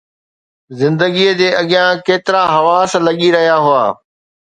زندگيءَ 0.79 1.35
جي 1.43 1.49
اڳيان 1.61 1.93
ڪيترا 2.07 2.43
حواس 2.55 2.91
لڳي 3.05 3.29
رهيا 3.35 3.57
هئا 3.65 3.85